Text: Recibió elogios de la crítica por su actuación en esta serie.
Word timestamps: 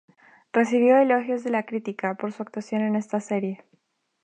Recibió 0.51 0.97
elogios 0.97 1.43
de 1.43 1.51
la 1.51 1.61
crítica 1.61 2.15
por 2.15 2.31
su 2.31 2.41
actuación 2.41 2.81
en 2.81 2.95
esta 2.95 3.19
serie. 3.19 3.63